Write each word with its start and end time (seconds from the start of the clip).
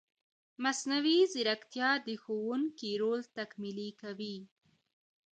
مصنوعي 0.63 1.19
ځیرکتیا 1.33 1.91
د 2.07 2.09
ښوونکي 2.21 2.91
رول 3.01 3.21
تکمیلي 3.37 3.89
کوي. 4.01 4.37